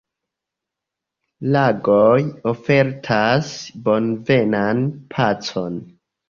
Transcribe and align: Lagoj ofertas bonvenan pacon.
Lagoj 1.55 2.15
ofertas 2.53 3.53
bonvenan 3.89 4.83
pacon. 5.13 5.79